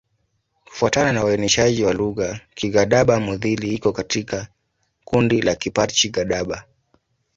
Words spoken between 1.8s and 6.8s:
wa lugha, Kigadaba-Mudhili iko katika kundi la Kiparji-Gadaba.